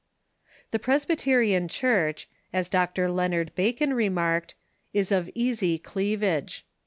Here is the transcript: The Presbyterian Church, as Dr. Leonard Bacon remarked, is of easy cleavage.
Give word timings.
The 0.71 0.79
Presbyterian 0.79 1.67
Church, 1.67 2.27
as 2.51 2.69
Dr. 2.69 3.07
Leonard 3.07 3.53
Bacon 3.53 3.93
remarked, 3.93 4.55
is 4.93 5.11
of 5.11 5.29
easy 5.35 5.77
cleavage. 5.77 6.65